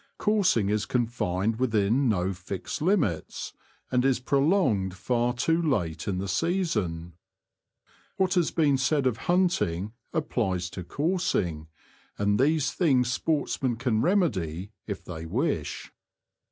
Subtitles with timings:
[0.17, 3.53] Coursing is confined within no fixed limits,
[3.91, 7.13] and is pro longed far too late in the season.
[8.17, 11.67] What has been said of hunting applies to coursing,
[12.17, 15.91] and these things sportsmen can remedy if they wish.